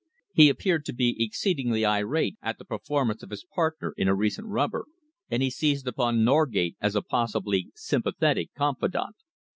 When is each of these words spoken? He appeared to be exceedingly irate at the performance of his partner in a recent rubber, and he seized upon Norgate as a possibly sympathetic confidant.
He 0.33 0.49
appeared 0.49 0.83
to 0.85 0.93
be 0.95 1.15
exceedingly 1.23 1.85
irate 1.85 2.35
at 2.41 2.57
the 2.57 2.65
performance 2.65 3.21
of 3.21 3.29
his 3.29 3.45
partner 3.53 3.93
in 3.95 4.07
a 4.07 4.15
recent 4.15 4.47
rubber, 4.47 4.85
and 5.29 5.43
he 5.43 5.51
seized 5.51 5.87
upon 5.87 6.23
Norgate 6.23 6.75
as 6.81 6.95
a 6.95 7.03
possibly 7.03 7.69
sympathetic 7.75 8.51
confidant. 8.55 9.17